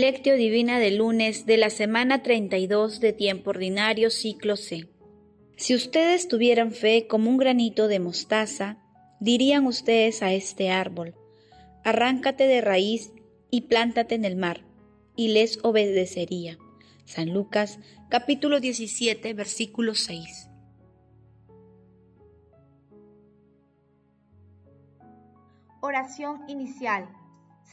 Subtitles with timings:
[0.00, 4.88] Lectio Divina del lunes de la semana 32 de tiempo ordinario ciclo C.
[5.56, 8.78] Si ustedes tuvieran fe como un granito de mostaza,
[9.20, 11.14] dirían ustedes a este árbol,
[11.84, 13.12] arráncate de raíz
[13.52, 14.64] y plántate en el mar,
[15.14, 16.58] y les obedecería.
[17.04, 20.50] San Lucas capítulo 17 versículo 6.
[25.80, 27.08] Oración inicial.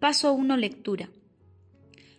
[0.00, 0.56] Paso 1.
[0.56, 1.10] Lectura.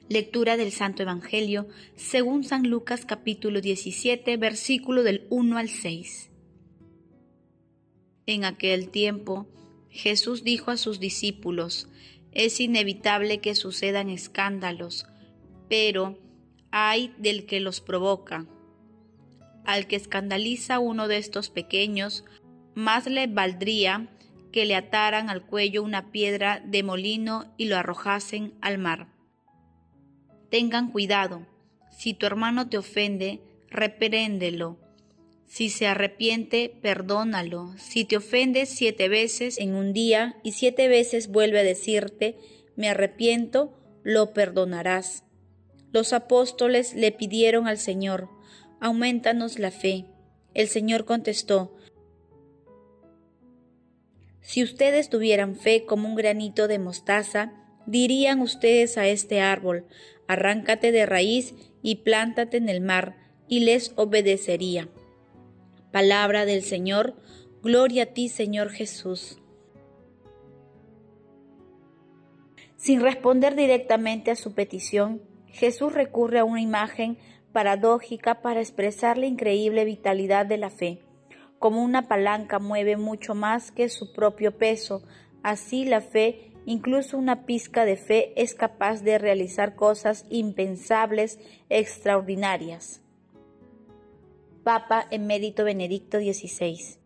[0.07, 6.29] Lectura del Santo Evangelio según San Lucas capítulo 17, versículo del 1 al 6.
[8.27, 9.47] En aquel tiempo,
[9.89, 11.87] Jesús dijo a sus discípulos,
[12.33, 15.07] es inevitable que sucedan escándalos,
[15.67, 16.19] pero
[16.69, 18.45] hay del que los provoca.
[19.65, 22.25] Al que escandaliza uno de estos pequeños,
[22.75, 24.07] más le valdría
[24.51, 29.07] que le ataran al cuello una piedra de molino y lo arrojasen al mar.
[30.49, 31.47] Tengan cuidado,
[31.89, 34.79] si tu hermano te ofende, repréndelo.
[35.47, 37.73] Si se arrepiente, perdónalo.
[37.77, 42.37] Si te ofende siete veces en un día y siete veces vuelve a decirte,
[42.75, 45.25] me arrepiento, lo perdonarás.
[45.91, 48.29] Los apóstoles le pidieron al Señor,
[48.79, 50.05] aumentanos la fe.
[50.53, 51.75] El Señor contestó,
[54.41, 57.53] si ustedes tuvieran fe como un granito de mostaza,
[57.85, 59.85] dirían ustedes a este árbol,
[60.27, 64.89] arráncate de raíz y plántate en el mar, y les obedecería.
[65.91, 67.15] Palabra del Señor,
[67.61, 69.39] gloria a ti Señor Jesús.
[72.77, 77.17] Sin responder directamente a su petición, Jesús recurre a una imagen
[77.51, 81.01] paradójica para expresar la increíble vitalidad de la fe
[81.61, 85.03] como una palanca mueve mucho más que su propio peso,
[85.43, 91.39] así la fe, incluso una pizca de fe, es capaz de realizar cosas impensables,
[91.69, 93.03] extraordinarias.
[94.63, 96.97] Papa Emérito Benedicto XVI.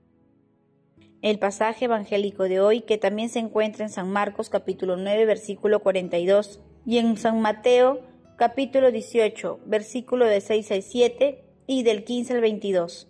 [1.22, 5.82] El pasaje evangélico de hoy, que también se encuentra en San Marcos capítulo 9, versículo
[5.82, 8.00] 42, y en San Mateo
[8.38, 13.10] capítulo 18, versículo de 6 al 7 y del 15 al 22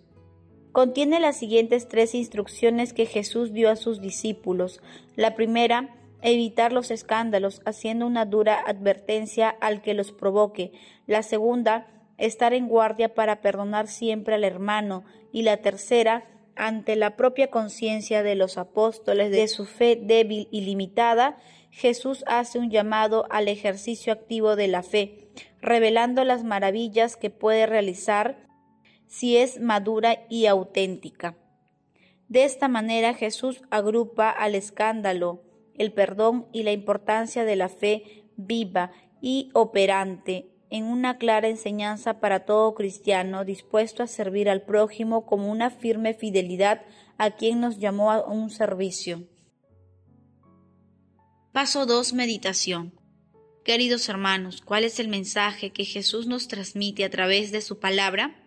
[0.76, 4.82] contiene las siguientes tres instrucciones que Jesús dio a sus discípulos.
[5.14, 10.72] La primera, evitar los escándalos, haciendo una dura advertencia al que los provoque.
[11.06, 11.86] La segunda,
[12.18, 15.06] estar en guardia para perdonar siempre al hermano.
[15.32, 20.60] Y la tercera, ante la propia conciencia de los apóstoles de su fe débil y
[20.60, 21.38] limitada,
[21.70, 25.30] Jesús hace un llamado al ejercicio activo de la fe,
[25.62, 28.44] revelando las maravillas que puede realizar
[29.06, 31.36] si es madura y auténtica.
[32.28, 35.42] De esta manera Jesús agrupa al escándalo,
[35.78, 38.90] el perdón y la importancia de la fe viva
[39.20, 45.50] y operante en una clara enseñanza para todo cristiano dispuesto a servir al prójimo como
[45.50, 46.82] una firme fidelidad
[47.18, 49.24] a quien nos llamó a un servicio.
[51.52, 52.12] Paso 2.
[52.12, 52.92] Meditación.
[53.64, 58.45] Queridos hermanos, ¿cuál es el mensaje que Jesús nos transmite a través de su palabra?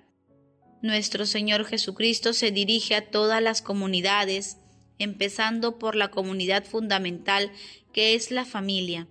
[0.81, 4.57] Nuestro Señor Jesucristo se dirige a todas las comunidades,
[4.97, 7.51] empezando por la comunidad fundamental
[7.91, 9.07] que es la familia.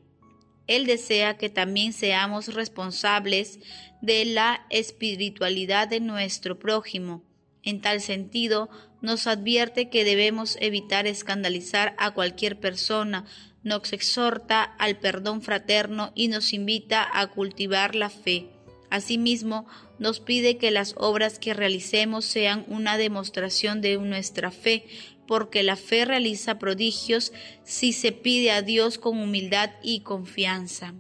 [0.67, 3.59] Él desea que también seamos responsables
[4.00, 7.23] de la espiritualidad de nuestro prójimo.
[7.62, 8.71] En tal sentido,
[9.03, 13.26] nos advierte que debemos evitar escandalizar a cualquier persona,
[13.62, 18.58] nos exhorta al perdón fraterno y nos invita a cultivar la fe.
[18.90, 19.67] Asimismo,
[19.99, 24.87] nos pide que las obras que realicemos sean una demostración de nuestra fe,
[25.26, 27.32] porque la fe realiza prodigios
[27.64, 30.94] si se pide a Dios con humildad y confianza.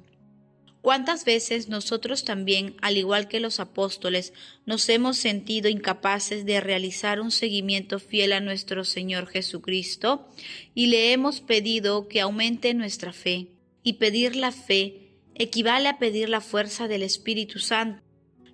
[0.80, 4.32] ¿Cuántas veces nosotros también, al igual que los apóstoles,
[4.64, 10.28] nos hemos sentido incapaces de realizar un seguimiento fiel a nuestro Señor Jesucristo
[10.74, 13.48] y le hemos pedido que aumente nuestra fe?
[13.82, 15.07] Y pedir la fe
[15.38, 18.02] equivale a pedir la fuerza del Espíritu Santo,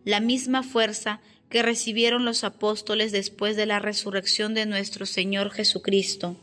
[0.05, 6.37] la misma fuerza que recibieron los apóstoles después de la resurrección de nuestro Señor Jesucristo.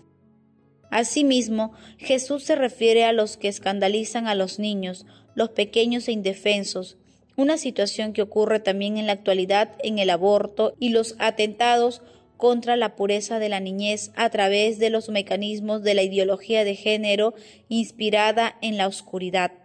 [0.90, 5.06] Asimismo, Jesús se refiere a los que escandalizan a los niños,
[5.36, 6.98] los pequeños e indefensos,
[7.38, 12.02] una situación que ocurre también en la actualidad en el aborto y los atentados
[12.36, 16.76] contra la pureza de la niñez a través de los mecanismos de la ideología de
[16.76, 17.36] género
[17.70, 19.61] inspirada en la oscuridad.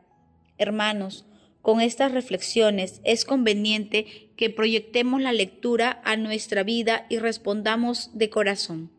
[0.59, 1.27] Hermanos,
[1.63, 8.31] con estas reflexiones es conveniente que proyectemos la lectura a nuestra vida y respondamos de
[8.31, 8.93] corazón.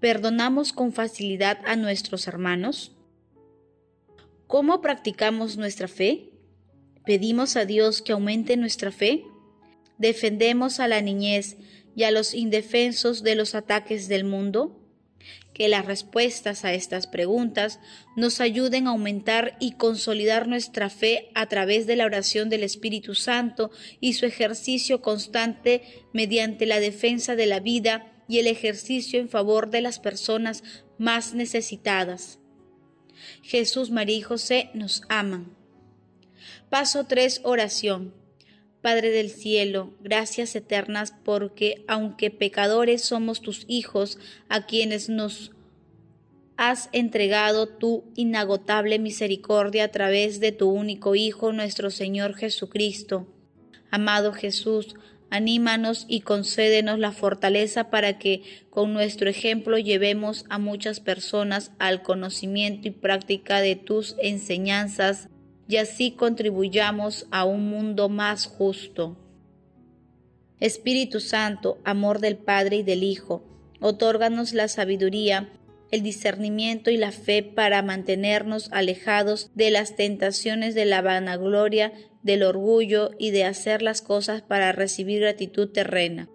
[0.00, 2.90] ¿Perdonamos con facilidad a nuestros hermanos?
[4.48, 6.30] ¿Cómo practicamos nuestra fe?
[7.06, 9.24] ¿Pedimos a Dios que aumente nuestra fe?
[9.98, 11.56] ¿Defendemos a la niñez
[11.94, 14.81] y a los indefensos de los ataques del mundo?
[15.54, 17.78] Que las respuestas a estas preguntas
[18.16, 23.14] nos ayuden a aumentar y consolidar nuestra fe a través de la oración del Espíritu
[23.14, 23.70] Santo
[24.00, 25.82] y su ejercicio constante
[26.12, 30.64] mediante la defensa de la vida y el ejercicio en favor de las personas
[30.98, 32.38] más necesitadas.
[33.42, 35.54] Jesús, María y José nos aman.
[36.70, 37.42] Paso 3.
[37.44, 38.21] Oración.
[38.82, 44.18] Padre del cielo, gracias eternas porque aunque pecadores somos tus hijos,
[44.48, 45.52] a quienes nos
[46.56, 53.28] has entregado tu inagotable misericordia a través de tu único Hijo, nuestro Señor Jesucristo.
[53.92, 54.96] Amado Jesús,
[55.30, 62.02] anímanos y concédenos la fortaleza para que con nuestro ejemplo llevemos a muchas personas al
[62.02, 65.28] conocimiento y práctica de tus enseñanzas
[65.68, 69.16] y así contribuyamos a un mundo más justo.
[70.60, 73.42] Espíritu Santo, amor del Padre y del Hijo,
[73.80, 75.48] otórganos la sabiduría,
[75.90, 81.92] el discernimiento y la fe para mantenernos alejados de las tentaciones de la vanagloria,
[82.22, 86.28] del orgullo y de hacer las cosas para recibir gratitud terrena.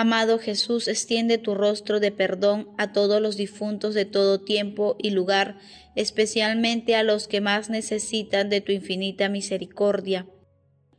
[0.00, 5.10] Amado Jesús, extiende tu rostro de perdón a todos los difuntos de todo tiempo y
[5.10, 5.58] lugar,
[5.96, 10.28] especialmente a los que más necesitan de tu infinita misericordia.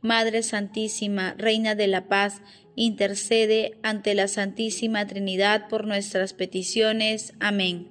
[0.02, 2.42] Madre Santísima, Reina de la Paz,
[2.76, 7.32] intercede ante la Santísima Trinidad por nuestras peticiones.
[7.40, 7.88] Amén.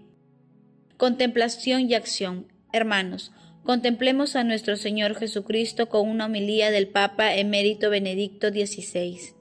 [0.97, 2.53] Contemplación y acción.
[2.71, 3.31] Hermanos,
[3.63, 9.38] contemplemos a nuestro Señor Jesucristo con una homilía del Papa emérito Benedicto XVI.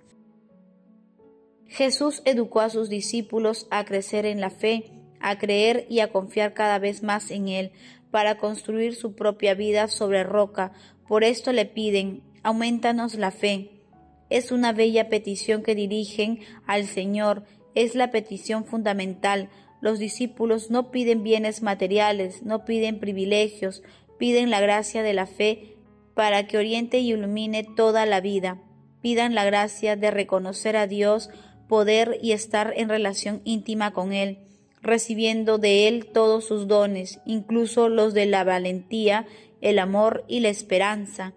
[1.69, 6.55] Jesús educó a sus discípulos a crecer en la fe, a creer y a confiar
[6.55, 7.73] cada vez más en Él,
[8.11, 10.73] para construir su propia vida sobre roca.
[11.07, 13.83] Por esto le piden, aumentanos la fe.
[14.31, 17.45] Es una bella petición que dirigen al Señor,
[17.75, 19.51] es la petición fundamental.
[19.81, 23.83] Los discípulos no piden bienes materiales, no piden privilegios,
[24.19, 25.77] piden la gracia de la fe
[26.15, 28.61] para que oriente y ilumine toda la vida.
[29.01, 31.31] Pidan la gracia de reconocer a Dios
[31.69, 34.39] poder y estar en relación íntima con Él,
[34.81, 39.27] recibiendo de Él todos sus dones, incluso los de la valentía,
[39.61, 41.35] el amor y la esperanza.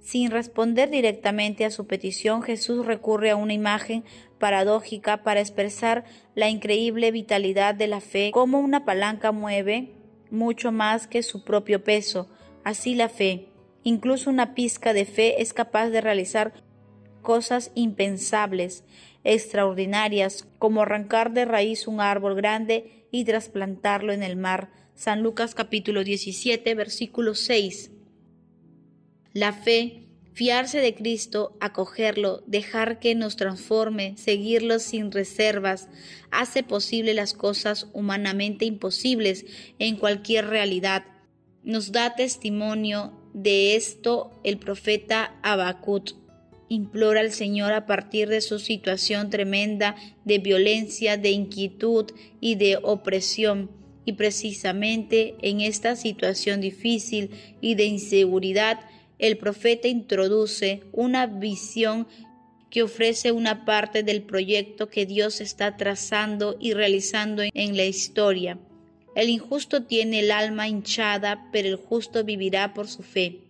[0.00, 4.04] Sin responder directamente a su petición, Jesús recurre a una imagen
[4.38, 6.04] paradójica para expresar
[6.34, 9.94] la increíble vitalidad de la fe, como una palanca mueve
[10.30, 12.28] mucho más que su propio peso.
[12.64, 13.48] Así la fe,
[13.82, 16.52] incluso una pizca de fe, es capaz de realizar
[17.22, 18.84] cosas impensables
[19.24, 24.70] extraordinarias, como arrancar de raíz un árbol grande y trasplantarlo en el mar.
[24.94, 27.90] San Lucas capítulo 17, versículo 6.
[29.32, 35.88] La fe, fiarse de Cristo, acogerlo, dejar que nos transforme, seguirlo sin reservas,
[36.30, 39.44] hace posible las cosas humanamente imposibles
[39.78, 41.04] en cualquier realidad.
[41.62, 46.14] Nos da testimonio de esto el profeta Abacut
[46.68, 52.06] implora al Señor a partir de su situación tremenda de violencia, de inquietud
[52.40, 53.70] y de opresión.
[54.04, 58.80] Y precisamente en esta situación difícil y de inseguridad,
[59.18, 62.06] el profeta introduce una visión
[62.70, 68.58] que ofrece una parte del proyecto que Dios está trazando y realizando en la historia.
[69.14, 73.47] El injusto tiene el alma hinchada, pero el justo vivirá por su fe.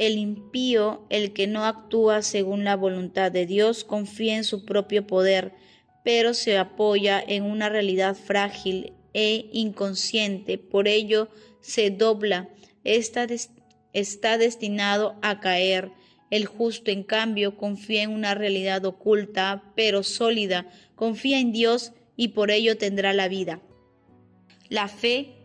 [0.00, 5.06] El impío, el que no actúa según la voluntad de Dios, confía en su propio
[5.06, 5.52] poder,
[6.02, 10.56] pero se apoya en una realidad frágil e inconsciente.
[10.56, 11.28] Por ello
[11.60, 12.48] se dobla.
[12.82, 13.26] Está,
[13.92, 15.92] está destinado a caer.
[16.30, 20.66] El justo, en cambio, confía en una realidad oculta, pero sólida.
[20.94, 23.60] Confía en Dios y por ello tendrá la vida.
[24.70, 25.39] La fe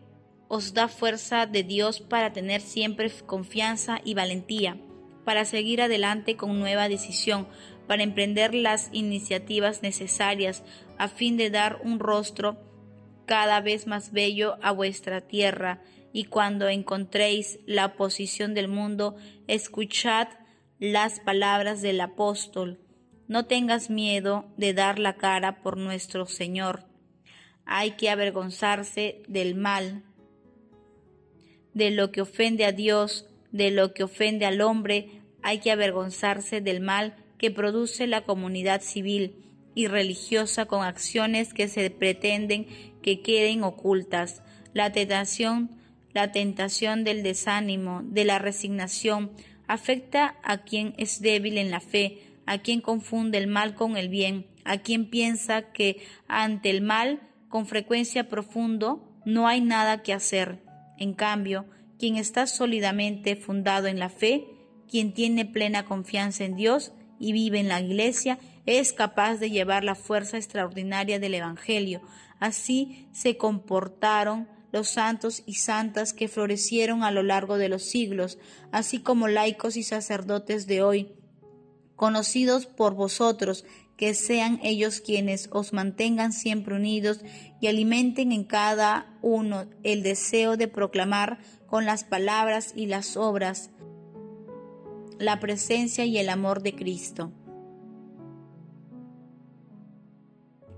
[0.48, 4.78] os da fuerza de Dios para tener siempre confianza y valentía,
[5.24, 7.48] para seguir adelante con nueva decisión,
[7.86, 10.62] para emprender las iniciativas necesarias
[10.98, 12.58] a fin de dar un rostro
[13.26, 19.16] cada vez más bello a vuestra tierra, y cuando encontréis la oposición del mundo,
[19.48, 20.28] escuchad
[20.78, 22.80] las palabras del apóstol.
[23.28, 26.86] No tengas miedo de dar la cara por nuestro Señor.
[27.66, 30.04] Hay que avergonzarse del mal,
[31.76, 36.62] de lo que ofende a Dios, de lo que ofende al hombre, hay que avergonzarse
[36.62, 42.66] del mal que produce la comunidad civil y religiosa con acciones que se pretenden
[43.02, 44.42] que queden ocultas.
[44.72, 45.68] La tentación,
[46.14, 49.32] la tentación del desánimo, de la resignación,
[49.66, 54.08] afecta a quien es débil en la fe, a quien confunde el mal con el
[54.08, 60.14] bien, a quien piensa que ante el mal, con frecuencia profundo, no hay nada que
[60.14, 60.64] hacer.
[60.98, 61.66] En cambio,
[61.98, 64.46] quien está sólidamente fundado en la fe,
[64.88, 69.84] quien tiene plena confianza en Dios y vive en la iglesia, es capaz de llevar
[69.84, 72.02] la fuerza extraordinaria del Evangelio.
[72.38, 78.38] Así se comportaron los santos y santas que florecieron a lo largo de los siglos,
[78.72, 81.12] así como laicos y sacerdotes de hoy,
[81.94, 83.64] conocidos por vosotros,
[83.96, 87.20] que sean ellos quienes os mantengan siempre unidos
[87.60, 93.70] y alimenten en cada uno el deseo de proclamar con las palabras y las obras
[95.18, 97.32] la presencia y el amor de Cristo.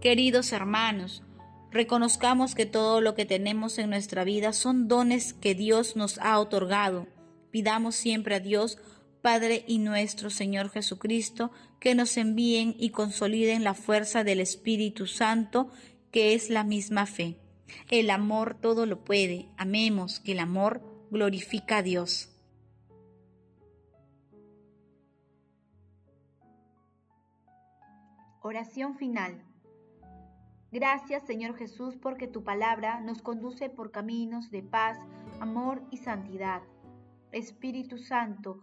[0.00, 1.24] Queridos hermanos,
[1.72, 6.38] reconozcamos que todo lo que tenemos en nuestra vida son dones que Dios nos ha
[6.38, 7.08] otorgado.
[7.50, 8.78] Pidamos siempre a Dios,
[9.22, 15.70] Padre y nuestro Señor Jesucristo, que nos envíen y consoliden la fuerza del Espíritu Santo,
[16.10, 17.38] que es la misma fe.
[17.90, 19.48] El amor todo lo puede.
[19.56, 22.30] Amemos que el amor glorifica a Dios.
[28.40, 29.42] Oración final.
[30.70, 34.98] Gracias Señor Jesús porque tu palabra nos conduce por caminos de paz,
[35.40, 36.62] amor y santidad.
[37.32, 38.62] Espíritu Santo,